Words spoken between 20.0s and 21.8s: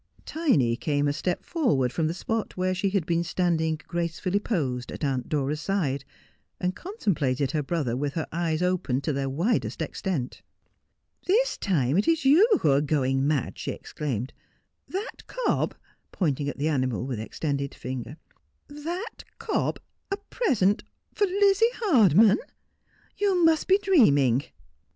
a— present— for— Lizzie